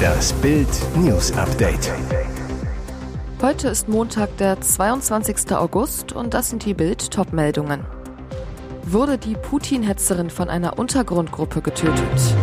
Das 0.00 0.32
Bild 0.34 0.68
News 0.96 1.32
Update. 1.32 1.92
Heute 3.42 3.68
ist 3.68 3.88
Montag, 3.88 4.36
der 4.38 4.60
22. 4.60 5.52
August 5.52 6.12
und 6.12 6.34
das 6.34 6.50
sind 6.50 6.64
die 6.64 6.74
Bild 6.74 7.10
Topmeldungen. 7.10 7.84
Wurde 8.84 9.18
die 9.18 9.34
Putin-Hetzerin 9.34 10.30
von 10.30 10.48
einer 10.48 10.78
Untergrundgruppe 10.78 11.60
getötet? 11.60 12.36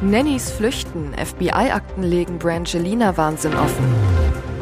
Nannys 0.00 0.50
flüchten, 0.50 1.12
FBI-Akten 1.14 2.02
legen 2.02 2.38
Brangelina-Wahnsinn 2.38 3.54
offen. 3.54 3.86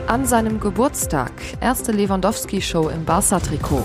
An 0.07 0.25
seinem 0.25 0.61
Geburtstag, 0.61 1.33
erste 1.61 1.93
Lewandowski-Show 1.93 2.89
im 2.89 3.05
Barca-Trikot. 3.05 3.85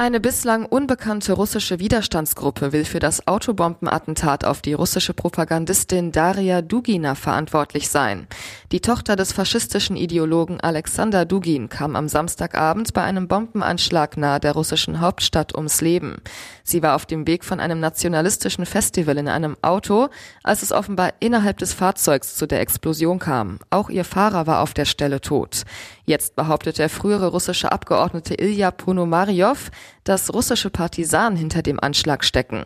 Eine 0.00 0.20
bislang 0.20 0.64
unbekannte 0.64 1.32
russische 1.32 1.80
Widerstandsgruppe 1.80 2.70
will 2.72 2.84
für 2.84 3.00
das 3.00 3.26
Autobombenattentat 3.26 4.44
auf 4.44 4.62
die 4.62 4.72
russische 4.72 5.12
Propagandistin 5.12 6.12
Daria 6.12 6.62
Dugina 6.62 7.16
verantwortlich 7.16 7.88
sein. 7.88 8.28
Die 8.70 8.78
Tochter 8.78 9.16
des 9.16 9.32
faschistischen 9.32 9.96
Ideologen 9.96 10.60
Alexander 10.60 11.24
Dugin 11.24 11.68
kam 11.68 11.96
am 11.96 12.06
Samstagabend 12.06 12.92
bei 12.94 13.02
einem 13.02 13.26
Bombenanschlag 13.26 14.16
nahe 14.16 14.38
der 14.38 14.52
russischen 14.52 15.00
Hauptstadt 15.00 15.56
ums 15.56 15.80
Leben. 15.80 16.22
Sie 16.62 16.80
war 16.80 16.94
auf 16.94 17.04
dem 17.04 17.26
Weg 17.26 17.44
von 17.44 17.58
einem 17.58 17.80
nationalistischen 17.80 18.66
Festival 18.66 19.18
in 19.18 19.26
einem 19.26 19.56
Auto, 19.62 20.10
als 20.44 20.62
es 20.62 20.70
offenbar 20.70 21.14
innerhalb 21.18 21.58
des 21.58 21.72
Fahrzeugs 21.72 22.36
zu 22.36 22.46
der 22.46 22.60
Explosion 22.60 23.18
kam. 23.18 23.58
Auch 23.70 23.90
ihr 23.90 24.04
Fahrer 24.04 24.46
war 24.46 24.60
auf 24.60 24.74
der 24.74 24.84
Stelle 24.84 25.20
tot. 25.20 25.64
Jetzt 26.04 26.36
behauptet 26.36 26.78
der 26.78 26.88
frühere 26.88 27.26
russische 27.26 27.72
Abgeordnete 27.72 28.34
Ilya 28.34 28.70
Ponomaryov, 28.70 29.70
dass 30.04 30.32
russische 30.32 30.70
Partisanen 30.70 31.36
hinter 31.36 31.62
dem 31.62 31.80
Anschlag 31.80 32.24
stecken. 32.24 32.64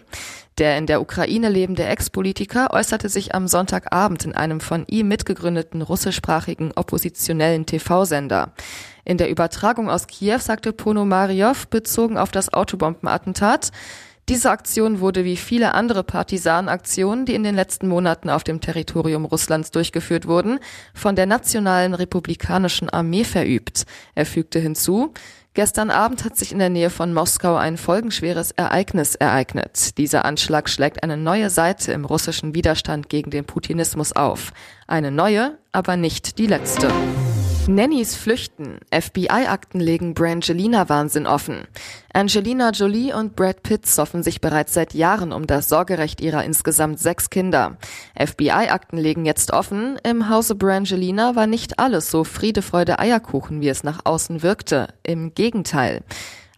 Der 0.58 0.76
in 0.76 0.86
der 0.86 1.00
Ukraine 1.00 1.48
lebende 1.48 1.84
Ex-Politiker 1.84 2.68
äußerte 2.72 3.08
sich 3.08 3.34
am 3.34 3.48
Sonntagabend 3.48 4.24
in 4.24 4.34
einem 4.34 4.60
von 4.60 4.84
ihm 4.86 5.08
mitgegründeten 5.08 5.82
russischsprachigen 5.82 6.72
oppositionellen 6.72 7.66
TV-Sender. 7.66 8.52
In 9.04 9.16
der 9.16 9.30
Übertragung 9.30 9.90
aus 9.90 10.06
Kiew 10.06 10.38
sagte 10.38 10.72
Ponomaryov 10.72 11.68
bezogen 11.68 12.18
auf 12.18 12.30
das 12.30 12.52
Autobombenattentat, 12.52 13.72
diese 14.28 14.50
Aktion 14.50 15.00
wurde 15.00 15.24
wie 15.24 15.36
viele 15.36 15.74
andere 15.74 16.04
Partisanaktionen, 16.04 17.26
die 17.26 17.34
in 17.34 17.42
den 17.42 17.56
letzten 17.56 17.88
Monaten 17.88 18.30
auf 18.30 18.44
dem 18.44 18.60
Territorium 18.60 19.24
Russlands 19.24 19.72
durchgeführt 19.72 20.28
wurden, 20.28 20.60
von 20.94 21.16
der 21.16 21.26
Nationalen 21.26 21.92
Republikanischen 21.92 22.88
Armee 22.88 23.24
verübt. 23.24 23.84
Er 24.14 24.24
fügte 24.24 24.60
hinzu, 24.60 25.12
Gestern 25.54 25.90
Abend 25.90 26.24
hat 26.24 26.34
sich 26.38 26.52
in 26.52 26.58
der 26.58 26.70
Nähe 26.70 26.88
von 26.88 27.12
Moskau 27.12 27.56
ein 27.56 27.76
folgenschweres 27.76 28.52
Ereignis 28.52 29.16
ereignet. 29.16 29.98
Dieser 29.98 30.24
Anschlag 30.24 30.70
schlägt 30.70 31.02
eine 31.02 31.18
neue 31.18 31.50
Seite 31.50 31.92
im 31.92 32.06
russischen 32.06 32.54
Widerstand 32.54 33.10
gegen 33.10 33.30
den 33.30 33.44
Putinismus 33.44 34.12
auf. 34.12 34.54
Eine 34.86 35.10
neue, 35.10 35.58
aber 35.70 35.98
nicht 35.98 36.38
die 36.38 36.46
letzte. 36.46 36.90
Nannys 37.68 38.16
flüchten. 38.16 38.80
FBI-Akten 38.92 39.78
legen 39.78 40.14
Brangelina-Wahnsinn 40.14 41.28
offen. 41.28 41.68
Angelina 42.12 42.70
Jolie 42.70 43.12
und 43.12 43.36
Brad 43.36 43.62
Pitt 43.62 43.86
soffen 43.86 44.24
sich 44.24 44.40
bereits 44.40 44.74
seit 44.74 44.94
Jahren 44.94 45.32
um 45.32 45.46
das 45.46 45.68
Sorgerecht 45.68 46.20
ihrer 46.20 46.44
insgesamt 46.44 46.98
sechs 46.98 47.30
Kinder. 47.30 47.78
FBI-Akten 48.18 48.98
legen 48.98 49.24
jetzt 49.24 49.52
offen. 49.52 49.96
Im 50.02 50.28
Hause 50.28 50.56
Brangelina 50.56 51.36
war 51.36 51.46
nicht 51.46 51.78
alles 51.78 52.10
so 52.10 52.24
Friede, 52.24 52.62
Freude, 52.62 52.98
Eierkuchen, 52.98 53.60
wie 53.60 53.68
es 53.68 53.84
nach 53.84 54.00
außen 54.04 54.42
wirkte. 54.42 54.88
Im 55.04 55.32
Gegenteil. 55.32 56.02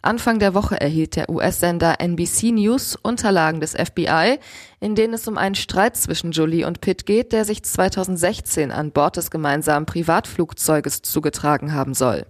Anfang 0.05 0.37
der 0.37 0.53
Woche 0.53 0.79
erhielt 0.79 1.15
der 1.15 1.29
US-Sender 1.29 1.99
NBC 1.99 2.51
News 2.51 2.95
Unterlagen 2.95 3.59
des 3.59 3.73
FBI, 3.73 4.37
in 4.79 4.93
denen 4.93 5.15
es 5.15 5.27
um 5.27 5.35
einen 5.35 5.55
Streit 5.55 5.97
zwischen 5.97 6.31
Jolie 6.31 6.63
und 6.63 6.79
Pitt 6.79 7.07
geht, 7.07 7.33
der 7.33 7.43
sich 7.43 7.63
2016 7.63 8.71
an 8.71 8.91
Bord 8.91 9.17
des 9.17 9.31
gemeinsamen 9.31 9.87
Privatflugzeuges 9.87 11.01
zugetragen 11.01 11.73
haben 11.73 11.95
soll. 11.95 12.27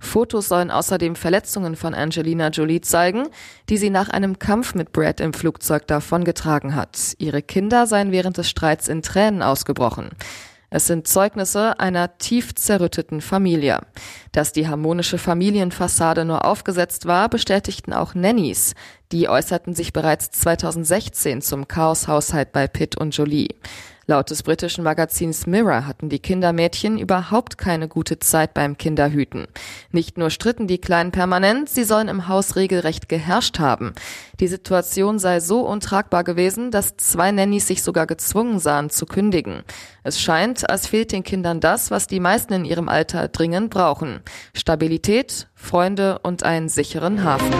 Fotos 0.00 0.48
sollen 0.48 0.70
außerdem 0.70 1.16
Verletzungen 1.16 1.76
von 1.76 1.92
Angelina 1.92 2.48
Jolie 2.48 2.80
zeigen, 2.80 3.28
die 3.68 3.76
sie 3.76 3.90
nach 3.90 4.08
einem 4.08 4.38
Kampf 4.38 4.74
mit 4.74 4.92
Brad 4.92 5.20
im 5.20 5.34
Flugzeug 5.34 5.86
davongetragen 5.86 6.74
hat. 6.74 7.14
Ihre 7.18 7.42
Kinder 7.42 7.86
seien 7.86 8.10
während 8.10 8.38
des 8.38 8.48
Streits 8.48 8.88
in 8.88 9.02
Tränen 9.02 9.42
ausgebrochen. 9.42 10.08
Es 10.70 10.86
sind 10.86 11.08
Zeugnisse 11.08 11.80
einer 11.80 12.18
tief 12.18 12.54
zerrütteten 12.54 13.22
Familie. 13.22 13.80
Dass 14.32 14.52
die 14.52 14.68
harmonische 14.68 15.16
Familienfassade 15.16 16.26
nur 16.26 16.44
aufgesetzt 16.44 17.06
war, 17.06 17.30
bestätigten 17.30 17.94
auch 17.94 18.14
Nannies. 18.14 18.74
Die 19.10 19.28
äußerten 19.28 19.74
sich 19.74 19.94
bereits 19.94 20.30
2016 20.30 21.40
zum 21.40 21.68
Chaoshaushalt 21.68 22.52
bei 22.52 22.68
Pitt 22.68 22.98
und 22.98 23.16
Jolie. 23.16 23.54
Laut 24.10 24.30
des 24.30 24.42
britischen 24.42 24.84
Magazins 24.84 25.46
Mirror 25.46 25.86
hatten 25.86 26.08
die 26.08 26.18
Kindermädchen 26.18 26.98
überhaupt 26.98 27.58
keine 27.58 27.88
gute 27.88 28.18
Zeit 28.18 28.54
beim 28.54 28.78
Kinderhüten. 28.78 29.48
Nicht 29.92 30.16
nur 30.16 30.30
stritten 30.30 30.66
die 30.66 30.78
Kleinen 30.78 31.12
permanent, 31.12 31.68
sie 31.68 31.84
sollen 31.84 32.08
im 32.08 32.26
Haus 32.26 32.56
regelrecht 32.56 33.10
geherrscht 33.10 33.58
haben. 33.58 33.92
Die 34.40 34.48
Situation 34.48 35.18
sei 35.18 35.40
so 35.40 35.60
untragbar 35.60 36.24
gewesen, 36.24 36.70
dass 36.70 36.96
zwei 36.96 37.32
Nannies 37.32 37.66
sich 37.66 37.82
sogar 37.82 38.06
gezwungen 38.06 38.58
sahen 38.60 38.88
zu 38.88 39.04
kündigen. 39.04 39.62
Es 40.04 40.18
scheint, 40.18 40.70
als 40.70 40.86
fehlt 40.86 41.12
den 41.12 41.22
Kindern 41.22 41.60
das, 41.60 41.90
was 41.90 42.06
die 42.06 42.18
meisten 42.18 42.54
in 42.54 42.64
ihrem 42.64 42.88
Alter 42.88 43.28
dringend 43.28 43.68
brauchen. 43.68 44.20
Stabilität, 44.54 45.48
Freunde 45.54 46.18
und 46.20 46.44
einen 46.44 46.70
sicheren 46.70 47.24
Hafen. 47.24 47.52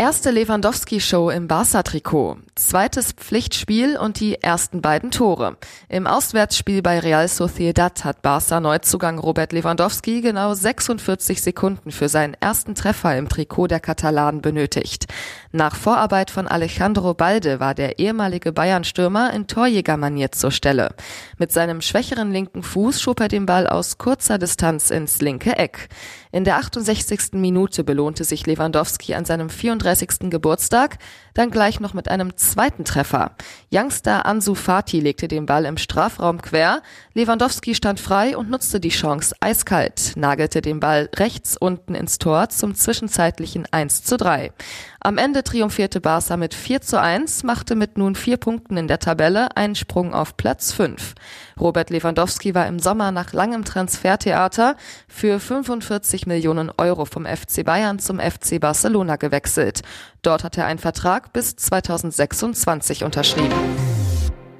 Erste 0.00 0.30
Lewandowski-Show 0.30 1.28
im 1.30 1.48
Barca-Trikot, 1.48 2.36
zweites 2.54 3.10
Pflichtspiel 3.10 3.96
und 3.96 4.20
die 4.20 4.40
ersten 4.40 4.80
beiden 4.80 5.10
Tore. 5.10 5.56
Im 5.88 6.06
Auswärtsspiel 6.06 6.82
bei 6.82 7.00
Real 7.00 7.26
Sociedad 7.26 8.04
hat 8.04 8.22
Barca 8.22 8.60
Neuzugang 8.60 9.18
Robert 9.18 9.52
Lewandowski 9.52 10.20
genau 10.20 10.54
46 10.54 11.42
Sekunden 11.42 11.90
für 11.90 12.08
seinen 12.08 12.34
ersten 12.34 12.76
Treffer 12.76 13.18
im 13.18 13.28
Trikot 13.28 13.66
der 13.66 13.80
Katalanen 13.80 14.40
benötigt. 14.40 15.06
Nach 15.50 15.74
Vorarbeit 15.74 16.30
von 16.30 16.46
Alejandro 16.46 17.14
Balde 17.14 17.58
war 17.58 17.74
der 17.74 17.98
ehemalige 17.98 18.52
Bayern-Stürmer 18.52 19.32
in 19.32 19.46
Torjägermanier 19.46 20.30
zur 20.30 20.50
Stelle. 20.50 20.94
Mit 21.38 21.52
seinem 21.52 21.80
schwächeren 21.80 22.32
linken 22.32 22.62
Fuß 22.62 23.00
schob 23.00 23.20
er 23.20 23.28
den 23.28 23.46
Ball 23.46 23.66
aus 23.66 23.96
kurzer 23.96 24.36
Distanz 24.36 24.90
ins 24.90 25.22
linke 25.22 25.56
Eck. 25.56 25.88
In 26.32 26.44
der 26.44 26.58
68. 26.58 27.32
Minute 27.32 27.82
belohnte 27.82 28.24
sich 28.24 28.46
Lewandowski 28.46 29.14
an 29.14 29.24
seinem 29.24 29.48
34. 29.48 30.28
Geburtstag, 30.28 30.98
dann 31.32 31.50
gleich 31.50 31.80
noch 31.80 31.94
mit 31.94 32.10
einem 32.10 32.36
zweiten 32.36 32.84
Treffer. 32.84 33.34
Youngster 33.72 34.26
Ansu 34.26 34.54
Fati 34.54 35.00
legte 35.00 35.28
den 35.28 35.46
Ball 35.46 35.64
im 35.64 35.78
Strafraum 35.78 36.42
quer, 36.42 36.82
Lewandowski 37.14 37.74
stand 37.74 38.00
frei 38.00 38.36
und 38.36 38.50
nutzte 38.50 38.80
die 38.80 38.90
Chance 38.90 39.34
eiskalt, 39.40 40.12
nagelte 40.16 40.60
den 40.60 40.80
Ball 40.80 41.08
rechts 41.16 41.56
unten 41.56 41.94
ins 41.94 42.18
Tor 42.18 42.50
zum 42.50 42.74
zwischenzeitlichen 42.74 43.66
1 43.70 44.04
zu 44.04 44.18
3. 44.18 44.52
Am 45.00 45.16
Ende 45.16 45.44
triumphierte 45.44 46.00
Barca 46.00 46.36
mit 46.36 46.54
4 46.54 46.80
zu 46.80 47.00
1, 47.00 47.44
machte 47.44 47.76
mit 47.76 47.96
nun 47.96 48.16
vier 48.16 48.36
Punkten 48.36 48.76
in 48.76 48.88
der 48.88 48.98
Tabelle 48.98 49.56
einen 49.56 49.76
Sprung 49.76 50.12
auf 50.12 50.36
Platz 50.36 50.72
5. 50.72 51.14
Robert 51.60 51.90
Lewandowski 51.90 52.52
war 52.54 52.66
im 52.66 52.80
Sommer 52.80 53.12
nach 53.12 53.32
langem 53.32 53.64
Transfertheater 53.64 54.76
für 55.06 55.38
45 55.38 56.26
Millionen 56.26 56.72
Euro 56.76 57.04
vom 57.04 57.26
FC 57.26 57.64
Bayern 57.64 58.00
zum 58.00 58.18
FC 58.18 58.58
Barcelona 58.58 59.14
gewechselt. 59.14 59.82
Dort 60.22 60.42
hat 60.42 60.58
er 60.58 60.66
einen 60.66 60.80
Vertrag 60.80 61.32
bis 61.32 61.54
2026 61.54 63.04
unterschrieben. 63.04 63.97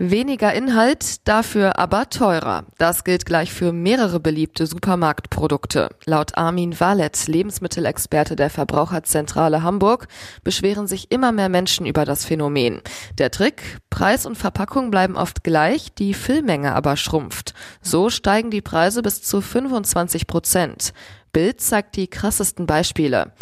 Weniger 0.01 0.53
Inhalt, 0.55 1.27
dafür 1.27 1.77
aber 1.81 2.09
teurer. 2.09 2.67
Das 2.79 3.03
gilt 3.03 3.27
gleich 3.27 3.53
für 3.53 3.73
mehrere 3.73 4.21
beliebte 4.21 4.69
Supermarktprodukte. 4.69 5.89
Laut 6.05 6.39
Armin 6.39 6.79
Wallet, 6.79 7.27
Lebensmittelexperte 7.27 8.37
der 8.37 8.49
Verbraucherzentrale 8.49 9.65
Hamburg, 9.65 10.07
beschweren 10.45 10.87
sich 10.87 11.11
immer 11.11 11.33
mehr 11.33 11.49
Menschen 11.49 11.85
über 11.85 12.05
das 12.05 12.25
Phänomen. 12.25 12.81
Der 13.19 13.33
Trick, 13.33 13.81
Preis 13.91 14.25
und 14.25 14.39
Verpackung 14.39 14.93
bleiben 14.93 15.17
oft 15.17 15.43
gleich, 15.43 15.93
die 15.93 16.15
Füllmenge 16.15 16.77
aber 16.77 16.97
schrumpft. 16.97 17.55
So 17.83 18.09
steigen 18.09 18.53
die 18.53 18.63
Preise 18.63 19.03
bis 19.03 19.23
zu 19.23 19.41
25 19.41 20.29
Prozent. 20.29 20.93
Bild 21.33 21.61
zeigt 21.61 21.97
die 21.97 22.07
krassesten 22.07 22.67
Beispiele. 22.67 23.33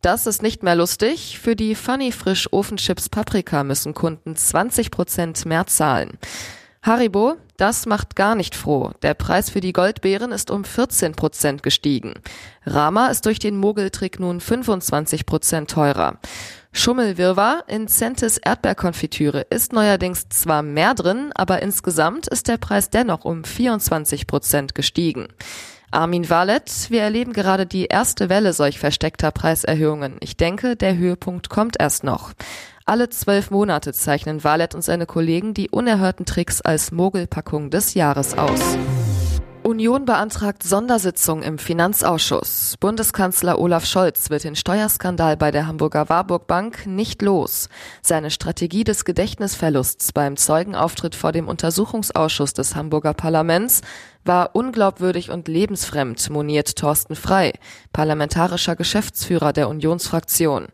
Das 0.00 0.26
ist 0.26 0.40
nicht 0.40 0.62
mehr 0.62 0.76
lustig. 0.76 1.38
Für 1.38 1.54
die 1.54 1.74
Funny 1.74 2.10
Frisch 2.10 2.50
Ofenchips 2.52 3.10
Paprika 3.10 3.64
müssen 3.64 3.92
Kunden 3.92 4.34
20 4.34 4.90
Prozent 4.90 5.44
mehr 5.44 5.66
zahlen. 5.66 6.18
Haribo, 6.82 7.36
das 7.58 7.84
macht 7.84 8.16
gar 8.16 8.34
nicht 8.34 8.54
froh. 8.54 8.92
Der 9.02 9.12
Preis 9.12 9.50
für 9.50 9.60
die 9.60 9.74
Goldbeeren 9.74 10.32
ist 10.32 10.50
um 10.50 10.64
14 10.64 11.12
Prozent 11.12 11.62
gestiegen. 11.62 12.14
Rama 12.64 13.08
ist 13.08 13.26
durch 13.26 13.38
den 13.38 13.58
Mogeltrick 13.58 14.18
nun 14.18 14.40
25 14.40 15.26
Prozent 15.26 15.70
teurer. 15.70 16.18
Schummelwirrwarr 16.72 17.64
in 17.66 17.86
Centis 17.86 18.38
Erdbeerkonfitüre 18.38 19.42
ist 19.50 19.74
neuerdings 19.74 20.30
zwar 20.30 20.62
mehr 20.62 20.94
drin, 20.94 21.32
aber 21.34 21.60
insgesamt 21.60 22.26
ist 22.28 22.48
der 22.48 22.56
Preis 22.56 22.88
dennoch 22.88 23.26
um 23.26 23.44
24 23.44 24.26
Prozent 24.26 24.74
gestiegen. 24.74 25.28
Armin 25.92 26.30
Wallet, 26.30 26.88
wir 26.90 27.02
erleben 27.02 27.32
gerade 27.32 27.66
die 27.66 27.86
erste 27.86 28.28
Welle 28.28 28.52
solch 28.52 28.78
versteckter 28.78 29.32
Preiserhöhungen. 29.32 30.18
Ich 30.20 30.36
denke, 30.36 30.76
der 30.76 30.96
Höhepunkt 30.96 31.50
kommt 31.50 31.80
erst 31.80 32.04
noch. 32.04 32.32
Alle 32.84 33.08
zwölf 33.08 33.50
Monate 33.50 33.92
zeichnen 33.92 34.44
Valet 34.44 34.74
und 34.76 34.82
seine 34.82 35.06
Kollegen 35.06 35.52
die 35.52 35.68
unerhörten 35.68 36.26
Tricks 36.26 36.60
als 36.60 36.92
Mogelpackung 36.92 37.70
des 37.70 37.94
Jahres 37.94 38.38
aus. 38.38 38.60
Union 39.70 40.04
beantragt 40.04 40.64
Sondersitzung 40.64 41.44
im 41.44 41.56
Finanzausschuss. 41.56 42.74
Bundeskanzler 42.80 43.60
Olaf 43.60 43.86
Scholz 43.86 44.28
wird 44.28 44.42
den 44.42 44.56
Steuerskandal 44.56 45.36
bei 45.36 45.52
der 45.52 45.68
Hamburger 45.68 46.08
Warburg 46.08 46.48
Bank 46.48 46.86
nicht 46.86 47.22
los. 47.22 47.68
Seine 48.02 48.32
Strategie 48.32 48.82
des 48.82 49.04
Gedächtnisverlusts 49.04 50.12
beim 50.12 50.36
Zeugenauftritt 50.36 51.14
vor 51.14 51.30
dem 51.30 51.46
Untersuchungsausschuss 51.46 52.52
des 52.52 52.74
Hamburger 52.74 53.14
Parlaments 53.14 53.82
war 54.24 54.54
unglaubwürdig 54.54 55.30
und 55.30 55.46
lebensfremd, 55.46 56.30
moniert 56.30 56.74
Thorsten 56.76 57.14
Frei, 57.14 57.52
parlamentarischer 57.92 58.74
Geschäftsführer 58.74 59.52
der 59.52 59.68
Unionsfraktion. 59.68 60.66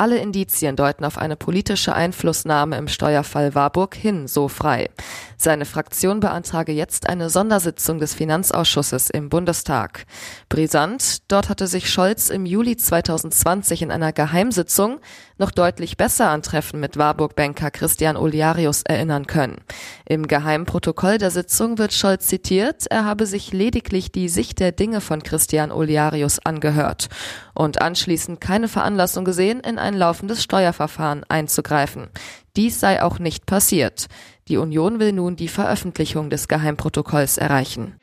Alle 0.00 0.18
Indizien 0.18 0.76
deuten 0.76 1.04
auf 1.04 1.18
eine 1.18 1.34
politische 1.34 1.92
Einflussnahme 1.92 2.78
im 2.78 2.86
Steuerfall 2.86 3.56
Warburg 3.56 3.96
hin, 3.96 4.28
so 4.28 4.46
frei. 4.46 4.90
Seine 5.36 5.64
Fraktion 5.64 6.20
beantrage 6.20 6.70
jetzt 6.70 7.08
eine 7.08 7.30
Sondersitzung 7.30 7.98
des 7.98 8.14
Finanzausschusses 8.14 9.10
im 9.10 9.28
Bundestag. 9.28 10.06
Brisant, 10.48 11.22
dort 11.26 11.48
hatte 11.48 11.66
sich 11.66 11.90
Scholz 11.90 12.30
im 12.30 12.46
Juli 12.46 12.76
2020 12.76 13.82
in 13.82 13.90
einer 13.90 14.12
Geheimsitzung 14.12 15.00
noch 15.36 15.50
deutlich 15.50 15.96
besser 15.96 16.30
an 16.30 16.42
Treffen 16.42 16.78
mit 16.78 16.96
Warburg-Banker 16.96 17.72
Christian 17.72 18.16
Oliarius 18.16 18.82
erinnern 18.82 19.26
können. 19.26 19.58
Im 20.04 20.28
Geheimprotokoll 20.28 21.18
der 21.18 21.30
Sitzung 21.30 21.78
wird 21.78 21.92
Scholz 21.92 22.26
zitiert, 22.26 22.86
er 22.88 23.04
habe 23.04 23.26
sich 23.26 23.52
lediglich 23.52 24.12
die 24.12 24.28
Sicht 24.28 24.60
der 24.60 24.72
Dinge 24.72 25.00
von 25.00 25.22
Christian 25.22 25.72
Oliarius 25.72 26.38
angehört 26.40 27.08
und 27.54 27.80
anschließend 27.80 28.40
keine 28.40 28.68
Veranlassung 28.68 29.24
gesehen, 29.24 29.60
in 29.60 29.78
ein 29.88 29.94
laufendes 29.94 30.42
Steuerverfahren 30.42 31.24
einzugreifen. 31.28 32.08
Dies 32.56 32.78
sei 32.78 33.02
auch 33.02 33.18
nicht 33.18 33.46
passiert. 33.46 34.06
Die 34.46 34.58
Union 34.58 35.00
will 35.00 35.12
nun 35.12 35.34
die 35.34 35.48
Veröffentlichung 35.48 36.30
des 36.30 36.46
Geheimprotokolls 36.46 37.38
erreichen. 37.38 37.96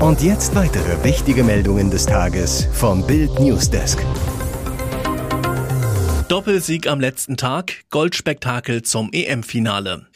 Und 0.00 0.20
jetzt 0.20 0.54
weitere 0.54 1.02
wichtige 1.04 1.42
Meldungen 1.42 1.90
des 1.90 2.06
Tages 2.06 2.68
vom 2.72 3.06
Bild 3.06 3.38
Newsdesk. 3.38 4.04
Doppelsieg 6.28 6.88
am 6.88 7.00
letzten 7.00 7.36
Tag, 7.36 7.84
Goldspektakel 7.90 8.82
zum 8.82 9.10
EM-Finale. 9.12 10.06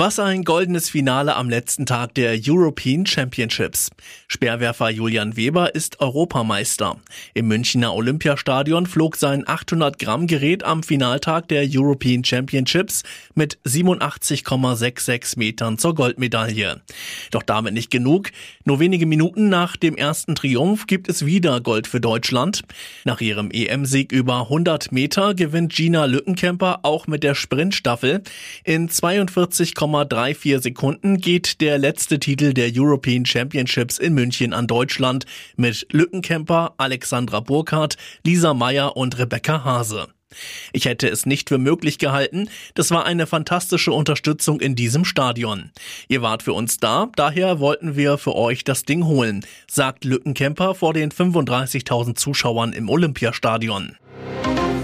Was 0.00 0.20
ein 0.20 0.44
goldenes 0.44 0.88
Finale 0.88 1.34
am 1.34 1.50
letzten 1.50 1.84
Tag 1.84 2.14
der 2.14 2.38
European 2.40 3.04
Championships. 3.04 3.90
Speerwerfer 4.28 4.90
Julian 4.90 5.36
Weber 5.36 5.74
ist 5.74 5.98
Europameister. 5.98 6.98
Im 7.34 7.48
Münchner 7.48 7.92
Olympiastadion 7.92 8.86
flog 8.86 9.16
sein 9.16 9.42
800 9.44 9.98
Gramm 9.98 10.28
Gerät 10.28 10.62
am 10.62 10.84
Finaltag 10.84 11.48
der 11.48 11.66
European 11.68 12.22
Championships 12.22 13.02
mit 13.34 13.58
87,66 13.66 15.36
Metern 15.36 15.78
zur 15.78 15.96
Goldmedaille. 15.96 16.80
Doch 17.32 17.42
damit 17.42 17.74
nicht 17.74 17.90
genug. 17.90 18.30
Nur 18.64 18.78
wenige 18.78 19.04
Minuten 19.04 19.48
nach 19.48 19.76
dem 19.76 19.96
ersten 19.96 20.36
Triumph 20.36 20.86
gibt 20.86 21.08
es 21.08 21.26
wieder 21.26 21.60
Gold 21.60 21.88
für 21.88 22.00
Deutschland. 22.00 22.62
Nach 23.04 23.20
ihrem 23.20 23.50
EM-Sieg 23.50 24.12
über 24.12 24.42
100 24.42 24.92
Meter 24.92 25.34
gewinnt 25.34 25.74
Gina 25.74 26.04
Lückenkämper 26.04 26.84
auch 26.84 27.08
mit 27.08 27.24
der 27.24 27.34
Sprintstaffel 27.34 28.22
in 28.62 28.88
42, 28.88 29.74
0,34 29.88 30.60
Sekunden 30.60 31.18
geht 31.18 31.60
der 31.60 31.78
letzte 31.78 32.18
Titel 32.18 32.52
der 32.52 32.70
European 32.74 33.24
Championships 33.24 33.98
in 33.98 34.14
München 34.14 34.52
an 34.52 34.66
Deutschland 34.66 35.24
mit 35.56 35.86
Lückenkämper, 35.90 36.74
Alexandra 36.76 37.40
Burkhardt, 37.40 37.96
Lisa 38.24 38.54
Meyer 38.54 38.96
und 38.96 39.18
Rebecca 39.18 39.64
Hase. 39.64 40.08
Ich 40.72 40.84
hätte 40.84 41.08
es 41.08 41.24
nicht 41.24 41.48
für 41.48 41.56
möglich 41.56 41.98
gehalten, 41.98 42.50
das 42.74 42.90
war 42.90 43.06
eine 43.06 43.26
fantastische 43.26 43.92
Unterstützung 43.92 44.60
in 44.60 44.74
diesem 44.74 45.06
Stadion. 45.06 45.70
Ihr 46.08 46.20
wart 46.20 46.42
für 46.42 46.52
uns 46.52 46.76
da, 46.76 47.08
daher 47.16 47.60
wollten 47.60 47.96
wir 47.96 48.18
für 48.18 48.34
euch 48.34 48.62
das 48.62 48.84
Ding 48.84 49.06
holen, 49.06 49.44
sagt 49.70 50.04
Lückenkämper 50.04 50.74
vor 50.74 50.92
den 50.92 51.10
35.000 51.10 52.14
Zuschauern 52.14 52.74
im 52.74 52.90
Olympiastadion. 52.90 53.96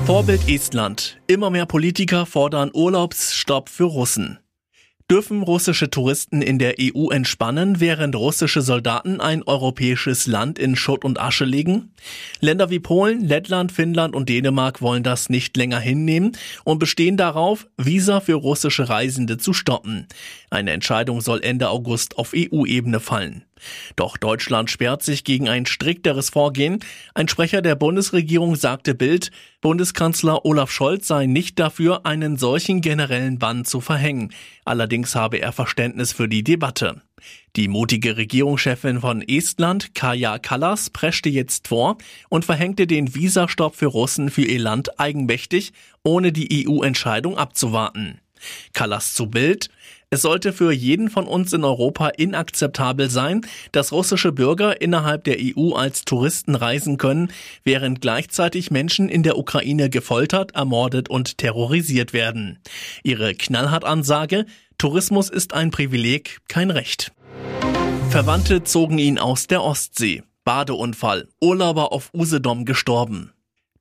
Vorbild 0.07 0.49
Estland. 0.49 1.19
Immer 1.27 1.51
mehr 1.51 1.67
Politiker 1.67 2.27
fordern 2.27 2.71
Urlaubsstopp 2.73 3.69
für 3.69 3.85
Russen. 3.85 4.39
Dürfen 5.11 5.43
russische 5.43 5.91
Touristen 5.91 6.41
in 6.41 6.59
der 6.59 6.77
EU 6.81 7.11
entspannen, 7.11 7.79
während 7.79 8.17
russische 8.17 8.63
Soldaten 8.63 9.21
ein 9.21 9.43
europäisches 9.43 10.27
Land 10.27 10.59
in 10.59 10.77
Schutt 10.77 11.05
und 11.05 11.21
Asche 11.21 11.45
legen? 11.45 11.93
Länder 12.41 12.71
wie 12.71 12.79
Polen, 12.79 13.21
Lettland, 13.23 13.71
Finnland 13.71 14.17
und 14.17 14.31
Dänemark 14.31 14.81
wollen 14.81 15.03
das 15.03 15.29
nicht 15.29 15.59
länger 15.59 15.79
hinnehmen 15.79 16.33
und 16.65 16.79
bestehen 16.79 17.19
darauf, 17.19 17.67
Visa 17.77 18.21
für 18.21 18.37
russische 18.37 18.89
Reisende 18.89 19.37
zu 19.37 19.53
stoppen. 19.53 20.07
Eine 20.49 20.71
Entscheidung 20.71 21.21
soll 21.21 21.43
Ende 21.43 21.69
August 21.69 22.17
auf 22.17 22.33
EU-Ebene 22.35 22.99
fallen. 22.99 23.45
Doch 23.97 24.17
Deutschland 24.17 24.71
sperrt 24.71 25.03
sich 25.03 25.25
gegen 25.25 25.49
ein 25.49 25.67
strikteres 25.67 26.31
Vorgehen. 26.31 26.81
Ein 27.15 27.29
Sprecher 27.29 27.63
der 27.63 27.75
Bundesregierung 27.75 28.57
sagte 28.57 28.95
Bild, 28.95 29.31
Bundeskanzler 29.61 30.45
Olaf 30.45 30.71
Scholz 30.71 31.07
sei 31.07 31.27
nicht 31.27 31.59
dafür, 31.59 32.05
einen 32.05 32.37
solchen 32.37 32.81
generellen 32.81 33.39
Bann 33.39 33.65
zu 33.65 33.81
verhängen. 33.81 34.33
Allerdings 34.65 35.15
habe 35.15 35.39
er 35.39 35.53
Verständnis 35.53 36.13
für 36.13 36.29
die 36.29 36.45
Debatte. 36.45 37.03
Die 37.57 37.69
mutige 37.69 38.17
Regierungschefin 38.17 39.01
von 39.01 39.23
Estland, 39.23 39.95
Kaja 39.95 40.39
Kallas, 40.39 40.91
preschte 40.91 41.29
jetzt 41.29 41.69
vor 41.69 41.97
und 42.29 42.45
verhängte 42.45 42.87
den 42.87 43.15
Visastopp 43.15 43.77
für 43.77 43.87
Russen 43.87 44.31
für 44.31 44.43
ihr 44.43 44.59
Land 44.59 44.99
eigenmächtig, 44.99 45.73
ohne 46.03 46.33
die 46.33 46.67
EU-Entscheidung 46.67 47.39
abzuwarten. 47.39 48.21
Kallas 48.73 49.15
zu 49.15 49.29
Bild. 49.29 49.69
Es 50.11 50.23
sollte 50.23 50.53
für 50.53 50.73
jeden 50.73 51.11
von 51.11 51.27
uns 51.27 51.53
in 51.53 51.65
Europa 51.65 52.09
inakzeptabel 52.09 53.11
sein, 53.11 53.43
dass 53.73 53.93
russische 53.93 54.33
Bürger 54.33 54.81
innerhalb 54.81 55.25
der 55.25 55.39
EU 55.41 55.73
als 55.73 56.05
Touristen 56.05 56.55
reisen 56.55 56.99
können, 56.99 57.33
während 57.65 58.01
gleichzeitig 58.01 58.71
Menschen 58.71 59.09
in 59.09 59.23
der 59.23 59.37
Ukraine 59.37 59.91
gefoltert, 59.91 60.55
ermordet 60.55 61.09
und 61.09 61.39
terrorisiert 61.39 62.13
werden. 62.13 62.59
Ihre 63.03 63.35
Knallhart-Ansage, 63.35 64.47
Tourismus 64.79 65.31
ist 65.31 65.53
ein 65.55 65.71
Privileg, 65.71 66.41
kein 66.49 66.71
Recht. 66.71 67.13
Verwandte 68.11 68.63
zogen 68.63 68.99
ihn 68.99 69.19
aus 69.19 69.49
der 69.49 69.63
Ostsee. 69.63 70.23
Badeunfall. 70.45 71.29
Urlauber 71.41 71.93
auf 71.93 72.11
Usedom 72.15 72.65
gestorben. 72.65 73.34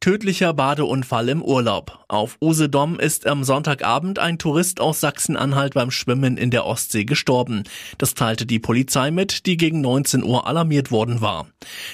Tödlicher 0.03 0.53
Badeunfall 0.53 1.29
im 1.29 1.41
Urlaub. 1.41 2.03
Auf 2.09 2.35
Usedom 2.41 2.99
ist 2.99 3.25
am 3.25 3.45
Sonntagabend 3.45 4.19
ein 4.19 4.37
Tourist 4.37 4.81
aus 4.81 4.99
Sachsen-Anhalt 4.99 5.75
beim 5.75 5.91
Schwimmen 5.91 6.35
in 6.35 6.51
der 6.51 6.65
Ostsee 6.65 7.05
gestorben. 7.05 7.63
Das 7.99 8.13
teilte 8.13 8.45
die 8.45 8.59
Polizei 8.59 9.11
mit, 9.11 9.45
die 9.45 9.55
gegen 9.55 9.79
19 9.79 10.21
Uhr 10.21 10.45
alarmiert 10.45 10.91
worden 10.91 11.21
war. 11.21 11.47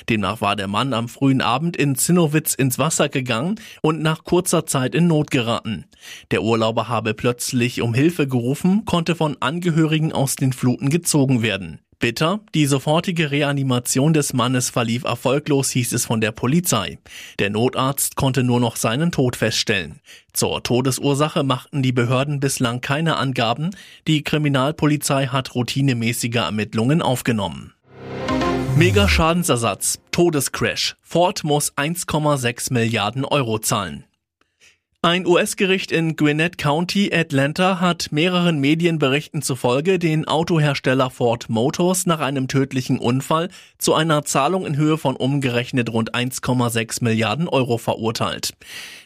Demnach 0.10 0.42
war 0.42 0.56
der 0.56 0.68
Mann 0.68 0.96
am 0.96 1.08
frühen 1.08 1.42
Abend 1.42 1.78
in 1.78 1.94
Zinnowitz 1.94 2.56
ins 2.56 2.80
Wasser 2.80 3.10
gegangen 3.10 3.60
und 3.84 4.02
nach 4.02 4.24
kurzer 4.24 4.66
Zeit 4.66 4.96
in 4.96 5.06
Not 5.06 5.30
geraten. 5.30 5.86
Der 6.32 6.42
Urlauber 6.42 6.88
habe 6.88 7.14
plötzlich 7.14 7.80
um 7.84 7.94
Hilfe 7.94 8.28
gerufen, 8.28 8.86
konnte 8.86 9.14
von 9.14 9.38
Angehörigen 9.40 10.14
aus 10.14 10.36
den 10.36 10.52
Fluten 10.52 10.90
gezogen 10.90 11.44
werden. 11.44 11.80
Bitter, 12.00 12.40
die 12.56 12.66
sofortige 12.66 13.30
Reanimation 13.30 14.14
des 14.14 14.32
Mannes 14.32 14.70
verlief 14.70 15.04
erfolglos, 15.04 15.70
hieß 15.72 15.92
es 15.92 16.06
von 16.06 16.22
der 16.22 16.32
Polizei. 16.32 16.98
Der 17.40 17.50
Notarzt 17.50 18.16
konnte 18.16 18.42
nur 18.42 18.62
noch 18.62 18.78
seinen 18.78 19.12
Tod 19.12 19.36
feststellen. 19.36 20.00
Zur 20.32 20.64
Todesursache 20.64 21.44
machten 21.44 21.84
die 21.84 21.92
Behörden 21.92 22.40
bislang 22.40 22.80
keine 22.80 23.18
Angaben. 23.18 23.72
Die 24.08 24.24
Kriminalpolizei 24.24 25.28
hat 25.28 25.56
routinemäßige 25.56 26.36
Ermittlungen 26.36 27.02
aufgenommen. 27.02 27.74
Mega 28.78 29.10
Schadensersatz, 29.10 30.00
Todescrash. 30.12 30.96
Ford 31.02 31.44
muss 31.44 31.74
1,6 31.74 32.72
Milliarden 32.72 33.26
Euro 33.26 33.60
zahlen. 33.60 34.06
Ein 35.02 35.26
US-Gericht 35.26 35.94
in 35.94 36.18
Gwinnett 36.18 36.58
County, 36.58 37.10
Atlanta, 37.14 37.80
hat 37.80 38.12
mehreren 38.12 38.60
Medienberichten 38.60 39.42
zufolge 39.42 39.98
den 39.98 40.28
Autohersteller 40.28 41.10
Ford 41.10 41.48
Motors 41.48 42.06
nach 42.06 42.20
einem 42.20 42.50
tödlichen 42.50 43.00
Unfall 43.00 43.48
zu 43.78 43.94
einer 43.94 44.26
Zahlung 44.26 44.66
in 44.66 44.76
Höhe 44.76 44.98
von 44.98 45.16
umgerechnet 45.16 45.90
rund 45.94 46.16
1,6 46.16 47.02
Milliarden 47.02 47.48
Euro 47.48 47.78
verurteilt. 47.78 48.56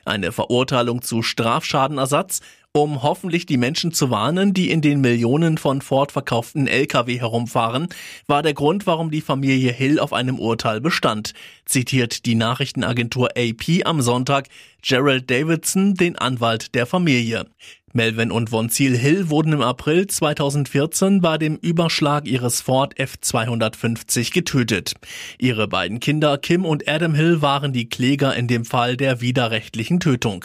Eine 0.04 0.32
Verurteilung 0.32 1.04
zu 1.04 1.22
Strafschadenersatz 1.22 2.40
um 2.76 3.04
hoffentlich 3.04 3.46
die 3.46 3.58
Menschen 3.58 3.94
zu 3.94 4.10
warnen, 4.10 4.52
die 4.56 4.72
in 4.72 4.82
den 4.82 5.00
Millionen 5.00 5.60
von 5.60 5.84
Ford 5.84 6.12
verkauften 6.12 6.66
Lkw 6.66 7.20
herumfahren, 7.20 7.88
war 8.26 8.42
der 8.42 8.56
Grund, 8.56 8.88
warum 8.88 9.12
die 9.12 9.22
Familie 9.22 9.72
Hill 9.72 10.00
auf 10.00 10.12
einem 10.12 10.40
Urteil 10.40 10.82
bestand, 10.82 11.36
zitiert 11.66 12.26
die 12.26 12.34
Nachrichtenagentur 12.34 13.30
AP 13.38 13.86
am 13.86 14.02
Sonntag 14.02 14.48
Gerald 14.82 15.30
Davidson, 15.30 15.94
den 15.94 16.18
Anwalt 16.18 16.74
der 16.74 16.88
Familie. 16.88 17.46
Melvin 17.96 18.32
und 18.32 18.50
Von 18.50 18.72
Ziel 18.72 18.98
Hill 18.98 19.30
wurden 19.30 19.54
im 19.54 19.62
April 19.62 20.08
2014 20.08 21.22
bei 21.22 21.38
dem 21.38 21.58
Überschlag 21.58 22.26
ihres 22.26 22.60
Ford 22.60 22.96
F250 22.98 24.34
getötet. 24.34 24.96
Ihre 25.38 25.68
beiden 25.68 26.00
Kinder 26.00 26.40
Kim 26.40 26.66
und 26.66 26.90
Adam 26.90 27.14
Hill 27.14 27.44
waren 27.44 27.72
die 27.72 27.88
Kläger 27.88 28.36
in 28.36 28.48
dem 28.48 28.66
Fall 28.66 28.98
der 28.98 29.22
widerrechtlichen 29.22 30.00
Tötung. 30.00 30.44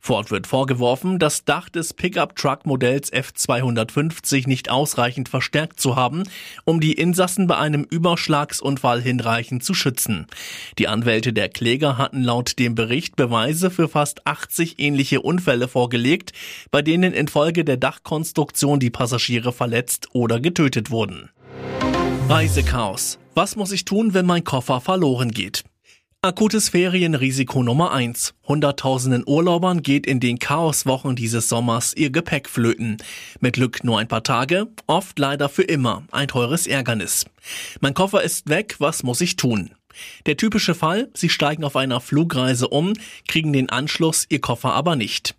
Ford 0.00 0.30
wird 0.30 0.46
vorgeworfen, 0.46 1.18
das 1.18 1.44
Dach 1.44 1.68
des 1.68 1.92
Pickup-Truck-Modells 1.92 3.12
F250 3.12 4.48
nicht 4.48 4.70
ausreichend 4.70 5.28
verstärkt 5.28 5.80
zu 5.80 5.96
haben, 5.96 6.22
um 6.64 6.80
die 6.80 6.92
Insassen 6.92 7.46
bei 7.46 7.58
einem 7.58 7.84
Überschlagsunfall 7.84 9.02
hinreichend 9.02 9.64
zu 9.64 9.74
schützen. 9.74 10.26
Die 10.78 10.88
Anwälte 10.88 11.32
der 11.32 11.48
Kläger 11.48 11.98
hatten 11.98 12.22
laut 12.22 12.58
dem 12.58 12.74
Bericht 12.74 13.16
Beweise 13.16 13.70
für 13.70 13.88
fast 13.88 14.26
80 14.26 14.78
ähnliche 14.78 15.20
Unfälle 15.20 15.68
vorgelegt, 15.68 16.32
bei 16.70 16.82
denen 16.82 17.12
infolge 17.12 17.64
der 17.64 17.76
Dachkonstruktion 17.76 18.80
die 18.80 18.90
Passagiere 18.90 19.52
verletzt 19.52 20.08
oder 20.12 20.40
getötet 20.40 20.90
wurden. 20.90 21.30
Reisechaos. 22.28 23.18
Was 23.34 23.56
muss 23.56 23.72
ich 23.72 23.84
tun, 23.84 24.14
wenn 24.14 24.26
mein 24.26 24.44
Koffer 24.44 24.80
verloren 24.80 25.30
geht? 25.30 25.64
Akutes 26.20 26.70
Ferienrisiko 26.70 27.62
Nummer 27.62 27.92
eins: 27.92 28.34
Hunderttausenden 28.48 29.22
Urlaubern 29.24 29.82
geht 29.82 30.04
in 30.04 30.18
den 30.18 30.40
Chaoswochen 30.40 31.14
dieses 31.14 31.48
Sommers 31.48 31.94
ihr 31.96 32.10
Gepäck 32.10 32.48
flöten. 32.48 32.96
Mit 33.38 33.54
Glück 33.54 33.84
nur 33.84 34.00
ein 34.00 34.08
paar 34.08 34.24
Tage, 34.24 34.66
oft 34.88 35.16
leider 35.20 35.48
für 35.48 35.62
immer. 35.62 36.02
Ein 36.10 36.26
teures 36.26 36.66
Ärgernis. 36.66 37.24
Mein 37.80 37.94
Koffer 37.94 38.24
ist 38.24 38.48
weg, 38.48 38.74
was 38.80 39.04
muss 39.04 39.20
ich 39.20 39.36
tun? 39.36 39.70
Der 40.26 40.36
typische 40.36 40.74
Fall, 40.74 41.08
Sie 41.14 41.28
steigen 41.28 41.64
auf 41.64 41.76
einer 41.76 42.00
Flugreise 42.00 42.68
um, 42.68 42.92
kriegen 43.26 43.52
den 43.52 43.70
Anschluss, 43.70 44.26
Ihr 44.28 44.40
Koffer 44.40 44.72
aber 44.72 44.96
nicht. 44.96 45.34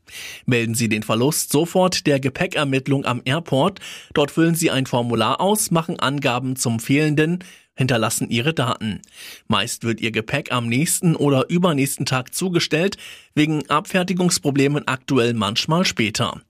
Melden 0.46 0.76
Sie 0.76 0.90
den 0.90 1.04
Verlust 1.04 1.52
sofort 1.52 2.08
der 2.08 2.20
Gepäckermittlung 2.20 3.06
am 3.06 3.22
Airport. 3.26 3.80
Dort 4.14 4.32
füllen 4.32 4.56
Sie 4.56 4.72
ein 4.72 4.86
Formular 4.86 5.42
aus, 5.42 5.72
machen 5.72 6.00
Angaben 6.00 6.56
zum 6.56 6.80
fehlenden, 6.80 7.44
hinterlassen 7.80 8.30
ihre 8.30 8.54
Daten. 8.54 9.02
Meist 9.48 9.86
wird 9.86 10.02
ihr 10.02 10.12
Gepäck 10.12 10.52
am 10.52 10.68
nächsten 10.68 11.16
oder 11.16 11.50
übernächsten 11.50 12.06
Tag 12.06 12.36
zugestellt, 12.36 12.98
wegen 13.36 13.68
Abfertigungsproblemen 13.70 14.86
aktuell 14.86 15.34
manchmal 15.34 15.86
später. 15.86 16.42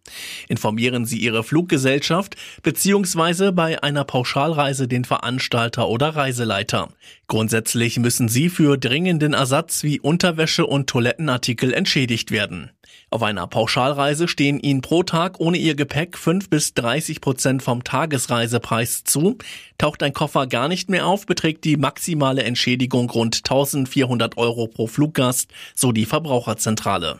Informieren 0.48 1.06
Sie 1.06 1.20
Ihre 1.20 1.44
Fluggesellschaft 1.44 2.36
bzw. 2.64 3.52
bei 3.52 3.84
einer 3.84 4.06
Pauschalreise 4.06 4.88
den 4.88 5.06
Veranstalter 5.06 5.88
oder 5.88 6.16
Reiseleiter. 6.16 6.90
Grundsätzlich 7.28 8.00
müssen 8.00 8.28
Sie 8.28 8.50
für 8.50 8.78
dringenden 8.78 9.34
Ersatz 9.34 9.84
wie 9.84 10.00
Unterwäsche 10.00 10.66
und 10.66 10.90
Toilettenartikel 10.90 11.74
entschädigt 11.74 12.32
werden. 12.32 12.72
Auf 13.10 13.24
einer 13.24 13.48
Pauschalreise 13.48 14.28
stehen 14.28 14.60
Ihnen 14.60 14.82
pro 14.82 15.04
Tag 15.04 15.40
ohne 15.40 15.58
Ihr 15.58 15.76
Gepäck 15.76 16.18
5 16.18 16.50
bis 16.50 16.74
30 16.76 17.22
Prozent 17.22 17.64
vom 17.64 17.84
Tagesreisepreis 17.84 19.04
zu. 19.04 19.38
Taucht 19.78 20.04
ein 20.04 20.14
Koffer 20.14 20.48
gar 20.48 20.68
nicht 20.68 20.90
mehr 20.90 21.08
auf, 21.08 21.26
beträgt 21.26 21.66
die 21.66 21.78
maximale 21.78 22.44
Entschädigung 22.44 23.10
rund 23.10 23.38
1400 23.38 24.38
Euro 24.38 24.68
pro 24.68 24.88
Fluggast, 24.88 25.50
so 25.74 25.92
die 25.92 26.06
Verbraucherzentrale. 26.06 27.20